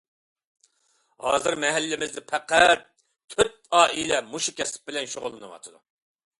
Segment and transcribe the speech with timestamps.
[1.25, 2.83] ھازىر مەھەللىمىزدە پەقەت
[3.35, 5.83] تۆت ئائىلە مۇشۇ كەسىپ بىلەن شۇغۇللىنىۋاتىدۇ.